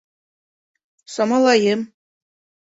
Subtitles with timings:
[1.15, 1.81] Самалайым.